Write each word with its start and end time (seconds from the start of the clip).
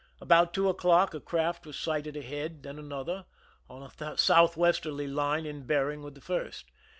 About 0.19 0.51
two 0.51 0.67
o'clock 0.67 1.13
a 1.13 1.19
craft 1.19 1.63
was 1.67 1.77
sighted 1.77 2.17
ahead, 2.17 2.63
then 2.63 2.79
another, 2.79 3.25
on 3.69 3.83
a 3.83 4.17
southwesterly 4.17 5.05
line 5.05 5.45
of 5.45 5.67
bearing 5.67 6.01
with 6.01 6.15
the 6.15 6.21
first. 6.21 6.71